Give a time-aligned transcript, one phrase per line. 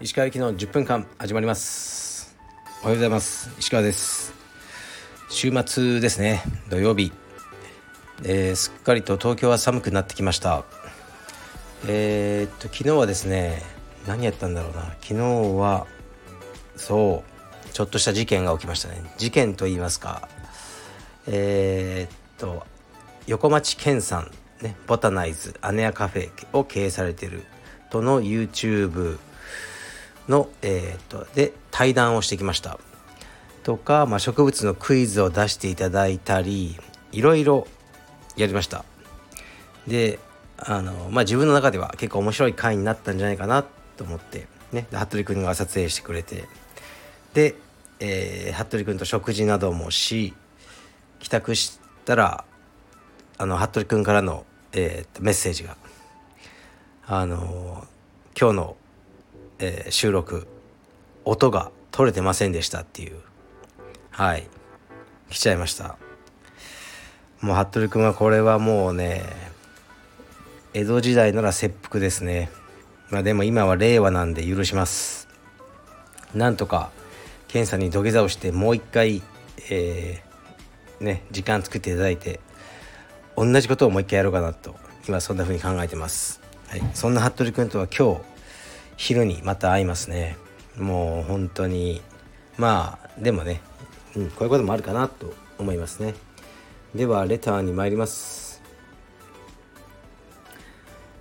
[0.00, 2.36] 石川行きの10分間始まります。
[2.82, 3.50] おはようございます。
[3.60, 4.34] 石川です。
[5.30, 6.42] 週末ですね。
[6.68, 7.12] 土曜日、
[8.24, 10.64] えー、すっかりと東京は寒くなってきました。
[11.86, 13.62] えー、っと昨日はですね
[14.08, 14.96] 何やったんだろうな。
[15.02, 15.14] 昨日
[15.56, 15.86] は
[16.74, 17.22] そ
[17.64, 19.04] うちょっとした事件が起きましたね。
[19.18, 20.28] 事件と言いますか。
[21.28, 22.73] えー、っと
[23.26, 24.30] 横町健さん
[24.62, 27.44] ねボタナイズアネアカフェを経営されてる
[27.90, 29.18] との YouTube
[30.28, 32.78] の、えー、っとで対談をしてきました。
[33.62, 36.76] とか、まあ、植物のクイズを出していただいたり
[37.12, 37.66] いろいろ
[38.36, 38.84] やりました。
[39.86, 40.18] で
[40.58, 43.64] あのまあ自分の中では結構面白い回になったんじゃないかな
[43.96, 46.44] と思ってね服部君が撮影してくれて
[47.32, 47.54] で、
[48.00, 50.34] えー、服部君と食事などもし
[51.20, 52.44] 帰宅したら
[53.36, 55.76] あの服部君からの、えー、メッセージが
[57.06, 57.86] あの
[58.38, 58.76] 今日の、
[59.58, 60.46] えー、収録
[61.24, 63.16] 音が取れてませんでしたっていう
[64.10, 64.46] はい
[65.30, 65.96] 来ちゃいました。
[67.40, 69.24] もう服部君はこれはもうね
[70.72, 72.50] 江戸時代なら切腹ですね。
[73.10, 75.28] まあでも今は令和なんで許します。
[76.34, 76.90] なんとか
[77.48, 79.22] 検査に土下座をしてもう一回、
[79.70, 82.40] えー、ね時間作っていただいて
[83.36, 84.76] 同じことをもう一回やろうかなと
[85.08, 88.20] 今そんな風に考えてます、はい、そんな服部君とは今日
[88.96, 90.36] 昼にまた会いますね。
[90.78, 92.02] もう本当に
[92.56, 93.60] まあでもね
[94.16, 96.14] うん、こういうこともあるかなと思いますね。
[96.94, 98.62] ではレターに参ります、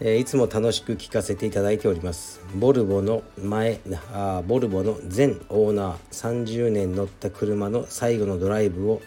[0.00, 2.42] えー、いつも楽しく聞かせていただいております。
[2.54, 3.80] ボルボの前
[4.12, 9.00] あボルボの前オーナー30年乗った車の最後のドライブを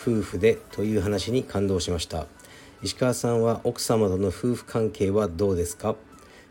[0.00, 2.26] 夫婦でという話に感動しました。
[2.80, 5.96] 石川さんは奥様との夫婦関係はどうですか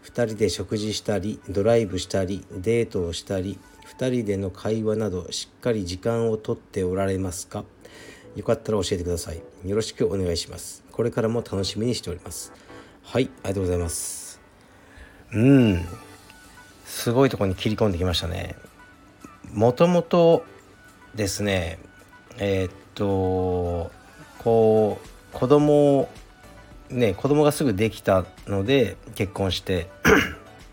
[0.04, 3.60] ？2人で食事したりドライブしたりデートをしたり
[3.98, 7.64] 2人での会話などしっかり時間をとっておられますか？
[8.36, 9.42] よかったら教えてください。
[9.66, 10.84] よろしくお願いします。
[10.92, 12.52] これからも楽しみにしております。
[13.04, 14.42] はいありがとうございます。
[15.32, 15.86] うん。
[16.86, 18.56] すごいとこに切り込んできましたね。
[19.54, 20.44] もともと
[21.16, 21.80] ですね
[22.38, 23.92] えー、っと
[24.40, 26.10] こう子供
[26.90, 29.88] ね子供がすぐできたので結婚して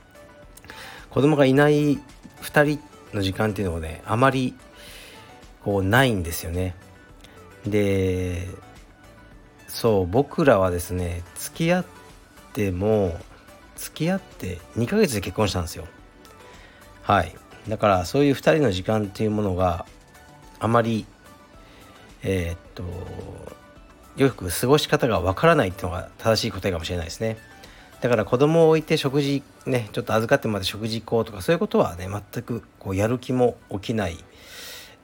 [1.10, 1.98] 子供がいない
[2.40, 2.80] 2人
[3.12, 4.54] の時間っていうのがねあまり
[5.62, 6.74] こうないんですよね。
[7.66, 8.48] で
[9.68, 11.84] そう僕らはですね付き合っ
[12.54, 13.20] ても
[13.76, 15.84] 付き合って2ヶ月で結婚したんですよ。
[17.02, 17.34] はい。
[17.68, 19.84] だからそういう2人の時間っていうものが
[20.58, 21.04] あまり
[22.22, 22.82] えー、っと
[24.16, 27.36] よく過ごし方がわからないっていうのが正しい答えかもしれないですね。
[28.00, 34.18] だから子供を置いて食事ねちょっと預かってまで食事行こうとかそういうことはね全くこうやる気も起きない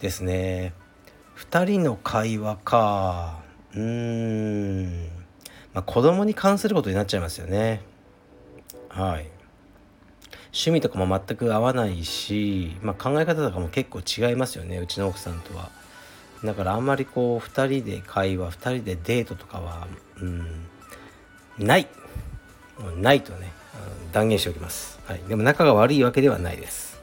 [0.00, 0.74] ですね。
[1.36, 3.40] 2人の会話か。
[3.74, 5.04] うーん。
[5.72, 7.80] まあ子供に関することになっちゃいますよね。
[8.88, 9.40] はい。
[10.52, 14.78] 趣味とかも全く合わないし、まあ、考え方とかも結構違いますよね。
[14.78, 15.70] うちの奥さんとは。
[16.44, 19.86] だからあんまりこう2人で会話2人でデートとかは
[20.20, 20.46] うん
[21.58, 21.86] ない。
[22.96, 23.52] ないとね
[24.12, 27.00] 断言しておきます、はい、でも仲が悪いわけではないです。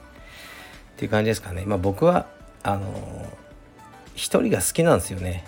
[0.96, 1.64] っていう感じですかね。
[1.68, 2.26] まあ僕は
[2.64, 3.32] あの
[4.16, 5.46] 一人が好きなんですよね。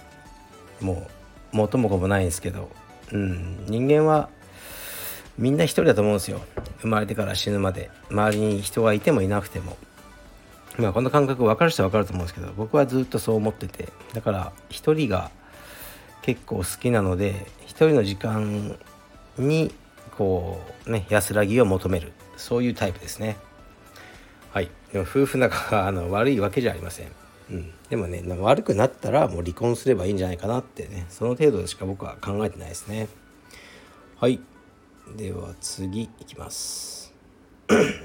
[0.80, 1.08] も
[1.54, 2.70] う元も子もないんですけど。
[3.12, 3.66] うん。
[3.66, 4.30] 人間は
[5.40, 6.42] みんな一人だと思うんですよ。
[6.82, 7.90] 生まれてから死ぬまで。
[8.12, 9.76] 周りに人がいてもいなくても。
[10.80, 15.30] まあこの感覚分かる人は分かると思うんですけど僕はずっとそう思っててだから一人が
[16.22, 18.78] 結構好きなので一人の時間
[19.38, 19.74] に
[20.18, 23.38] こうね安らぎを求めるそういうタイプですね。
[24.52, 24.70] はい。
[24.92, 27.08] でも夫婦仲があの悪いわけじゃありません。
[27.52, 33.08] うん、でもね悪くなったらもう離婚すればいいんじゃないかなってねその程度しか僕は考えてないですね。
[34.20, 34.40] はい。
[35.16, 37.14] では次いきます。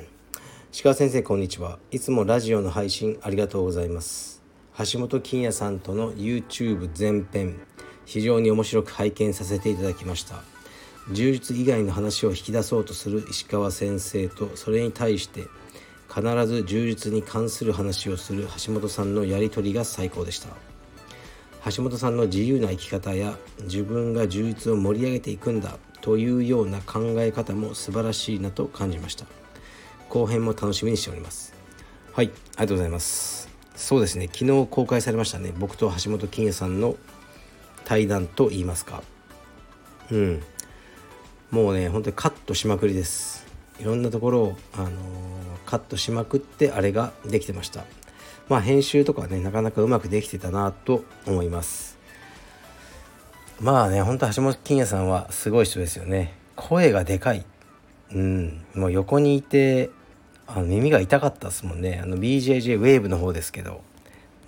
[0.83, 1.79] 鹿先生こんにちは。
[1.93, 4.43] いつもラジオの配信ありがとうございます。
[4.77, 7.61] 橋本金也さんとの YouTube 全編
[8.05, 10.43] 非常に面白く拝見させていただきました。
[11.13, 15.45] 充実以外の話を引き出そうとする石川先生とそれに対して
[16.13, 20.49] 必ず充実に関する話をする橋本さんのやり取りが最高でした。
[21.71, 29.44] 橋本さんの自由な生き方や自分が充実を盛り上げていくんだというような考え方も素晴らしいなと感じました。
[30.15, 31.53] 後編も楽しみにしております。
[32.13, 32.27] はい。
[32.27, 33.49] ありがとうございます。
[33.75, 34.29] そうですね。
[34.33, 35.53] 昨日公開されましたね。
[35.59, 36.95] 僕と橋本金也さんの
[37.85, 39.03] 対談と言いますか。
[40.13, 40.43] うん。
[41.51, 43.45] もうね本当にカットしまくりです。
[43.81, 44.93] いろんなところを、あのー、
[45.67, 47.85] カットしまくってあれができてました。
[48.49, 51.99] まあ編集とかねなかなかうまくできてたなと思います。
[53.61, 56.35] まあねほんと橋本金也さんはすごい人ですよね。
[56.55, 57.45] 声がでかい。
[58.13, 58.65] うん。
[58.77, 59.91] もう横にいて
[60.47, 62.01] あの耳が痛かったですもんね。
[62.03, 63.83] あの BJJ ウェーブの方ですけど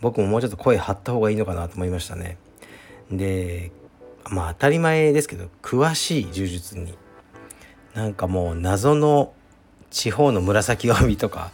[0.00, 2.36] 僕ももうちょっと声張った方がいいのかなと思いましたね。
[3.10, 3.70] で
[4.30, 6.94] まあ当たり前ですけど詳しい柔術に
[7.94, 9.32] なんかもう謎の
[9.90, 11.50] 地方の紫帯とか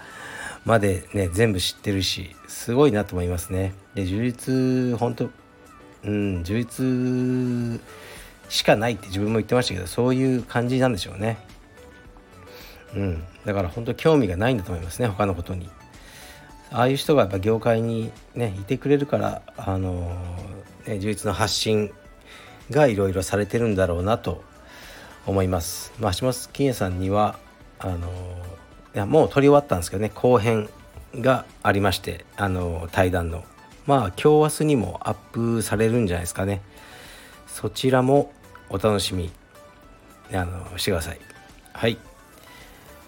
[0.64, 3.74] までね全部知ってるしすごいなと思いますね。
[3.94, 5.30] で柔術本当
[6.04, 7.80] うん充実
[8.48, 11.38] しかないって自分も言ってましたけどそういう感じなんでしょうね。
[12.94, 13.24] うん。
[13.44, 15.68] だから本当興味がないんだと思いますね他のことに。
[16.70, 20.16] ああいう人がやっぱ業界にねいてくれるからあの
[20.86, 21.92] ね充実の発信
[22.70, 24.42] がいろいろされてるんだろうなと
[25.26, 25.92] 思います。
[25.98, 27.38] まあ橋本金也さんには
[27.78, 28.08] あの
[28.94, 30.68] いやもう撮り終わったんですけどね後編
[31.14, 33.44] がありましてあの対談の。
[33.84, 36.62] まあ今日明日にもアップされるんじゃないですかね。
[37.46, 38.32] そちらも
[38.70, 39.30] お楽しみ
[40.32, 41.20] あのしてください。
[41.74, 41.98] はい。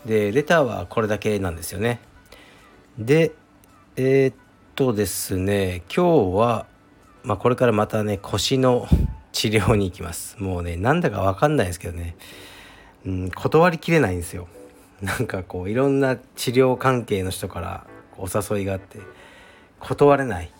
[0.06, 2.00] でレターはこれだけなんですよね。
[2.98, 3.32] で
[3.96, 4.34] えー、っ
[4.74, 6.66] とですね今日は、
[7.22, 8.86] まあ、これからまたね腰の
[9.32, 10.36] 治療に行きます。
[10.38, 12.16] もうねなんだか分かんないですけどね、
[13.06, 14.48] うん、断りきれないんですよ。
[15.00, 17.86] なんかこういろんな治療関係の人から
[18.16, 18.98] お誘いがあって
[19.80, 20.50] 断れない。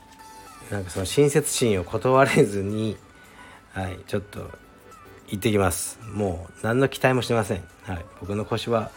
[0.71, 2.97] なんかその親切心を断れずに
[3.73, 4.51] はいちょっと
[5.29, 5.99] 行ってきます。
[6.13, 7.65] もう何の期待もしてません。
[7.83, 8.91] はい僕の腰は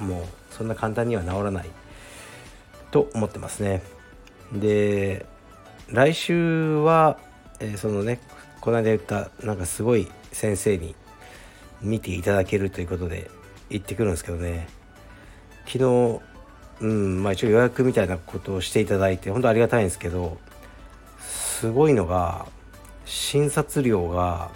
[0.00, 1.70] もうそんな簡単には治らない
[2.90, 3.82] と思ってますね。
[4.52, 5.26] で
[5.90, 7.18] 来週は、
[7.60, 8.20] えー、そのね
[8.60, 10.94] この間言ったなんかすごい先生に
[11.82, 13.30] 見ていただけるということで
[13.70, 14.68] 行ってくるんですけどね。
[15.66, 16.20] 昨日
[16.80, 20.38] うんまあ一応予約みたいなことをしていただいて本当ありがたいんですけど
[21.20, 22.46] すごいのが
[23.06, 24.50] 診察料が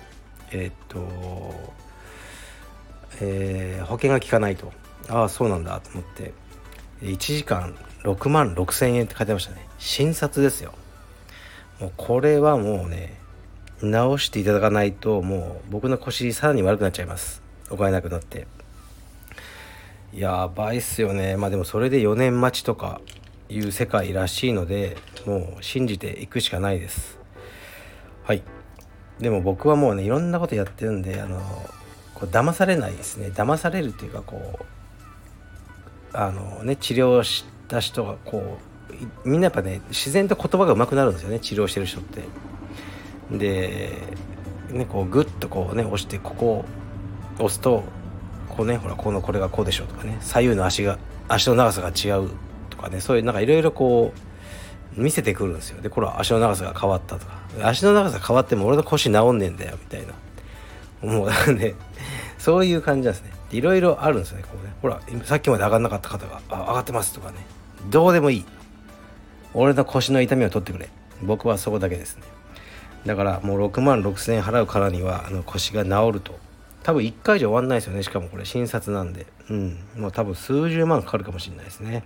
[0.50, 1.72] えー、っと、
[3.20, 4.72] えー、保険が効かないと。
[5.08, 6.32] ああそうなんだと思って。
[7.02, 9.66] 1時間6万6千円って書いてましたね。
[9.78, 10.72] 診察ですよ。
[11.80, 13.18] もうこれはもうね
[13.80, 17.42] 直していただかないともう僕の腰さらに悪くなっちゃいます。
[17.70, 18.46] お金なくなって。
[20.12, 21.36] やばいっすよね。
[21.36, 23.00] まあでもそれで4年待ちとか
[23.48, 24.96] いう世界らしいので
[25.26, 27.18] もう信じていくしかないです。
[28.24, 28.42] はい。
[29.20, 31.40] でも僕はもうねいろんなことやってるんであの
[32.14, 33.28] こう騙されないですね。
[33.28, 34.77] 騙されるっていうかこう
[36.12, 38.58] あのね治療した人がこ
[39.24, 42.22] うみんなやっぱね自然と言葉が上手くなるんですよね治療してる人って。
[43.30, 43.92] で
[44.70, 46.64] ねこうグッとこうね押してここを
[47.44, 47.84] 押すと
[48.48, 52.30] こうねほらこのこれがこうでしょうとかね左右の足が足の長さが違う
[52.70, 54.12] とかねそういうなんかいろいろこ
[54.96, 55.80] う見せてくるんですよ。
[55.82, 57.38] でこれは足の長さが変わったとか。
[57.62, 60.14] 足の長さ変わっても俺の腰治んねえんだよみたいな。
[61.12, 61.74] もうね
[62.38, 63.32] そういう感じなんですね。
[63.50, 64.72] いろいろあるんですねこうね。
[64.82, 66.40] ほらさっきまで上がんなかった方が。
[66.50, 67.38] 上がってますとかね。
[67.90, 68.44] どうでもいい。
[69.54, 70.90] 俺の腰の痛みを取ってくれ。
[71.22, 72.22] 僕はそこだけですね。
[73.06, 76.38] だからもう6万6,000円払うからにはあの腰が治ると。
[76.82, 78.02] 多分1回じゃ終わんないですよね。
[78.02, 79.26] しかもこれ診察なんで。
[79.50, 79.78] うん。
[79.96, 82.04] もう多分数十万かかるかもしれないですね。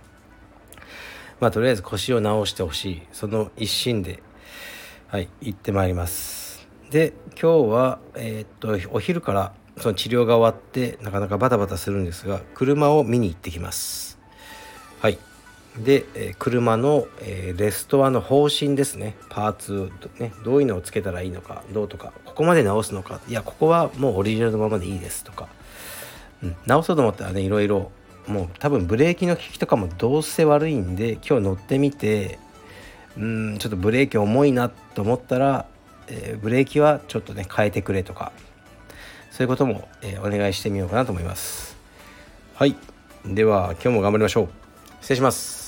[1.39, 3.01] まあとりあえず腰を治してほしい。
[3.11, 4.23] その一心で
[5.07, 6.67] はい行ってまいります。
[6.89, 14.19] で今日はえー、っとお昼からその治療が終わってなかなかバタバタするんですが車を見に行ってきます。
[15.01, 15.17] はい。
[15.77, 19.15] で、え、車の、え、レストアの方針ですね。
[19.29, 23.19] パーツ、ね、どういうのをつけたらいいのかどうとかここまで直すのか。
[23.27, 25.47] いやここはもうオリジナルのままでいいですとか、
[26.43, 27.91] うん、直そうと思ったらねいろいろ
[28.27, 32.39] もう多分ブレーキの効きとかもどうせ悪いんで今日乗ってみて
[33.17, 35.65] うんちょっとブレーキ重いなと思ったら、
[36.07, 38.31] えー、ブレーキはちょっとね変えてくれとか。
[39.33, 41.75] そういうことも、えー、お願いしてみようかなと思います。
[42.53, 42.75] はい。
[43.25, 44.49] では今日も頑張りましょう。
[45.01, 45.62] 失礼します。